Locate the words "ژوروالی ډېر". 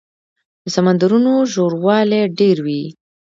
1.51-2.57